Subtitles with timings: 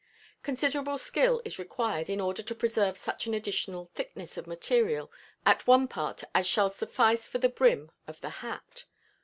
[0.41, 5.11] Considerable skill is required in order to preserve such an additional thickness of material
[5.45, 8.85] at one part as shall suffice for the brim of the hat.